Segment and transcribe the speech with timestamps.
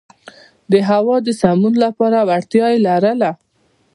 [0.71, 3.31] د هوا د سمون لپاره وړتیا یې لرله.